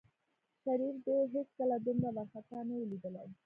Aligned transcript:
شريف 0.63 0.95
دى 1.05 1.17
هېڅکله 1.33 1.75
دومره 1.85 2.09
وارخطا 2.15 2.59
نه 2.67 2.75
و 2.79 2.81
ليدلى. 2.89 3.25